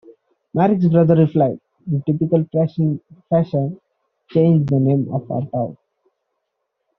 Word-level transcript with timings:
The 0.55 0.67
Marx 0.67 0.83
Brothers 0.87 1.19
replied, 1.27 1.59
in 1.85 2.01
typical 2.01 2.43
Marx 2.55 2.73
fashion, 3.29 3.79
Change 4.31 4.65
the 4.67 4.79
name 4.79 5.07
of 5.13 5.29
your 5.29 5.45
town. 5.53 5.77